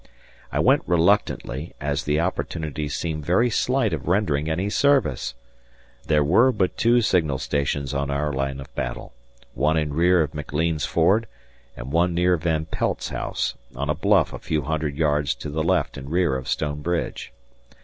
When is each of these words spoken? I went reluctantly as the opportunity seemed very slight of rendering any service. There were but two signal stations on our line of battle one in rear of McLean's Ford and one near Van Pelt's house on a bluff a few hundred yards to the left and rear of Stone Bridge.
I 0.51 0.59
went 0.59 0.81
reluctantly 0.87 1.75
as 1.79 2.05
the 2.05 2.19
opportunity 2.19 2.89
seemed 2.89 3.23
very 3.23 3.51
slight 3.51 3.93
of 3.93 4.07
rendering 4.07 4.49
any 4.49 4.67
service. 4.67 5.35
There 6.07 6.23
were 6.23 6.51
but 6.51 6.75
two 6.75 7.01
signal 7.01 7.37
stations 7.37 7.93
on 7.93 8.09
our 8.09 8.33
line 8.33 8.59
of 8.59 8.73
battle 8.73 9.13
one 9.53 9.77
in 9.77 9.93
rear 9.93 10.23
of 10.23 10.33
McLean's 10.33 10.85
Ford 10.85 11.27
and 11.77 11.91
one 11.91 12.15
near 12.15 12.35
Van 12.37 12.65
Pelt's 12.65 13.09
house 13.09 13.53
on 13.75 13.91
a 13.91 13.93
bluff 13.93 14.33
a 14.33 14.39
few 14.39 14.63
hundred 14.63 14.97
yards 14.97 15.35
to 15.35 15.51
the 15.51 15.61
left 15.61 15.97
and 15.97 16.09
rear 16.09 16.35
of 16.35 16.47
Stone 16.47 16.81
Bridge. 16.81 17.31